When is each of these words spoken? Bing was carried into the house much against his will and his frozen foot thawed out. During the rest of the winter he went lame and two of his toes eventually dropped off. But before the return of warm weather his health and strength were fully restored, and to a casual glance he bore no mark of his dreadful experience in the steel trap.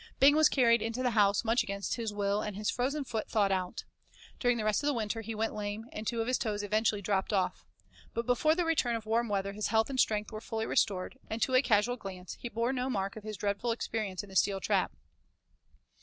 Bing 0.19 0.35
was 0.35 0.49
carried 0.49 0.81
into 0.81 1.03
the 1.03 1.11
house 1.11 1.43
much 1.45 1.61
against 1.61 1.93
his 1.93 2.11
will 2.11 2.41
and 2.41 2.55
his 2.55 2.71
frozen 2.71 3.03
foot 3.03 3.29
thawed 3.29 3.51
out. 3.51 3.83
During 4.39 4.57
the 4.57 4.63
rest 4.65 4.81
of 4.81 4.87
the 4.87 4.95
winter 4.95 5.21
he 5.21 5.35
went 5.35 5.53
lame 5.53 5.85
and 5.93 6.07
two 6.07 6.21
of 6.21 6.27
his 6.27 6.39
toes 6.39 6.63
eventually 6.63 7.03
dropped 7.03 7.31
off. 7.31 7.67
But 8.15 8.25
before 8.25 8.55
the 8.55 8.65
return 8.65 8.95
of 8.95 9.05
warm 9.05 9.29
weather 9.29 9.53
his 9.53 9.67
health 9.67 9.91
and 9.91 9.99
strength 9.99 10.31
were 10.31 10.41
fully 10.41 10.65
restored, 10.65 11.19
and 11.29 11.39
to 11.43 11.53
a 11.53 11.61
casual 11.61 11.97
glance 11.97 12.35
he 12.39 12.49
bore 12.49 12.73
no 12.73 12.89
mark 12.89 13.15
of 13.15 13.23
his 13.23 13.37
dreadful 13.37 13.71
experience 13.71 14.23
in 14.23 14.29
the 14.31 14.35
steel 14.35 14.59
trap. 14.59 14.91